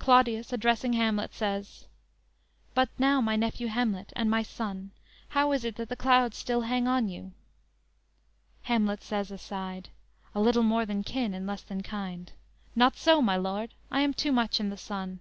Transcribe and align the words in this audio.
Claudius 0.00 0.52
addressing 0.52 0.94
Hamlet, 0.94 1.32
says: 1.32 1.84
"But, 2.74 2.88
now 2.98 3.20
my 3.20 3.36
nephew 3.36 3.68
Hamlet, 3.68 4.12
and 4.16 4.28
my 4.28 4.42
son 4.42 4.90
How 5.28 5.52
is 5.52 5.64
it 5.64 5.76
that 5.76 5.88
the 5.88 5.94
clouds 5.94 6.36
still 6.36 6.62
hang 6.62 6.88
on 6.88 7.08
you?" 7.08 7.30
Hamlet 8.64 9.04
says 9.04 9.30
(aside): 9.30 9.90
_"A 10.34 10.40
little 10.40 10.64
more 10.64 10.84
than 10.84 11.04
kin 11.04 11.32
and 11.32 11.46
less 11.46 11.62
than 11.62 11.84
kind. 11.84 12.32
Not 12.74 12.96
so, 12.96 13.22
my 13.22 13.36
lord; 13.36 13.72
I 13.88 14.00
am 14.00 14.12
too 14.14 14.32
much 14.32 14.58
in 14.58 14.70
the 14.70 14.76
sun." 14.76 15.20